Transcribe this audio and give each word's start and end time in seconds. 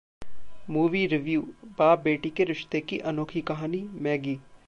Movie 0.67 1.07
Review: 1.07 1.43
बाप-बेटी 1.77 2.29
के 2.29 2.43
रिश्ते 2.43 2.81
की 2.81 2.97
अनोखी 3.05 3.41
कहानी 3.43 3.81
'मैगी' 3.93 4.37